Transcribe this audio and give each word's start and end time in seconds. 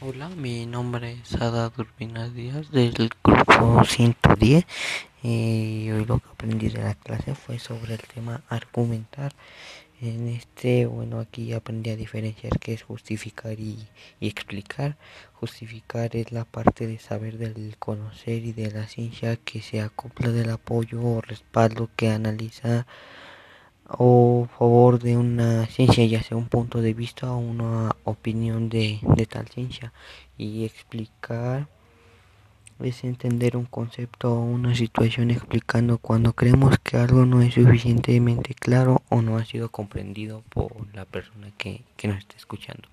Hola, 0.00 0.28
mi 0.28 0.64
nombre 0.64 1.10
es 1.10 1.34
Ada 1.34 1.70
Durbina 1.70 2.28
Díaz 2.28 2.70
del 2.70 3.10
grupo 3.24 3.82
110 3.82 4.64
y 5.24 5.90
hoy 5.90 6.04
lo 6.04 6.20
que 6.20 6.28
aprendí 6.30 6.68
de 6.68 6.80
la 6.80 6.94
clase 6.94 7.34
fue 7.34 7.58
sobre 7.58 7.94
el 7.94 8.00
tema 8.02 8.42
argumentar. 8.48 9.32
En 10.00 10.28
este, 10.28 10.86
bueno, 10.86 11.18
aquí 11.18 11.52
aprendí 11.52 11.90
a 11.90 11.96
diferenciar 11.96 12.60
qué 12.60 12.74
es 12.74 12.84
justificar 12.84 13.58
y, 13.58 13.88
y 14.20 14.28
explicar. 14.28 14.96
Justificar 15.32 16.14
es 16.14 16.30
la 16.30 16.44
parte 16.44 16.86
de 16.86 17.00
saber 17.00 17.36
del 17.36 17.76
conocer 17.80 18.44
y 18.44 18.52
de 18.52 18.70
la 18.70 18.86
ciencia 18.86 19.34
que 19.34 19.62
se 19.62 19.80
acopla 19.80 20.30
del 20.30 20.50
apoyo 20.50 21.00
o 21.02 21.20
respaldo 21.22 21.90
que 21.96 22.10
analiza 22.10 22.86
o 23.88 24.48
favor 24.58 24.98
de 24.98 25.16
una 25.16 25.66
ciencia, 25.66 26.04
ya 26.04 26.22
sea 26.22 26.36
un 26.36 26.48
punto 26.48 26.80
de 26.82 26.94
vista 26.94 27.32
o 27.32 27.38
una 27.38 27.96
opinión 28.04 28.68
de, 28.68 29.00
de 29.02 29.26
tal 29.26 29.48
ciencia. 29.48 29.92
Y 30.36 30.64
explicar 30.64 31.68
es 32.80 33.02
entender 33.02 33.56
un 33.56 33.64
concepto 33.64 34.32
o 34.34 34.40
una 34.40 34.74
situación 34.74 35.30
explicando 35.30 35.98
cuando 35.98 36.32
creemos 36.32 36.78
que 36.78 36.96
algo 36.96 37.26
no 37.26 37.42
es 37.42 37.54
suficientemente 37.54 38.54
claro 38.54 39.02
o 39.08 39.20
no 39.22 39.36
ha 39.36 39.44
sido 39.44 39.70
comprendido 39.70 40.42
por 40.50 40.72
la 40.94 41.04
persona 41.04 41.50
que, 41.58 41.82
que 41.96 42.08
nos 42.08 42.18
está 42.18 42.36
escuchando. 42.36 42.88